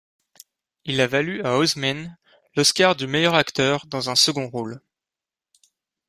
[0.83, 2.17] Il a valu à Houseman
[2.55, 4.81] l'Oscar du meilleur acteur dans un second rôle.